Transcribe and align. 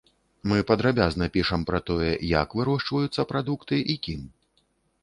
Мы 0.51 0.57
падрабязна 0.69 1.27
пішам 1.35 1.65
пра 1.71 1.83
тое, 1.91 2.09
як 2.33 2.57
вырошчваюцца 2.61 3.21
прадукты 3.35 3.75
і 3.95 4.01
кім. 4.07 4.27